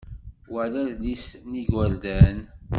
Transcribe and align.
Wa 0.51 0.63
d 0.71 0.73
adlis 0.83 1.25
n 1.49 1.51
yigerdan. 1.57 2.39